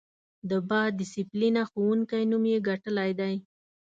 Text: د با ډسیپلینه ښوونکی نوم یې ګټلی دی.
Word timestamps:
د 0.49 0.51
با 0.69 0.81
ډسیپلینه 0.97 1.61
ښوونکی 1.71 2.23
نوم 2.31 2.43
یې 2.51 2.57
ګټلی 2.69 3.11
دی. 3.19 3.35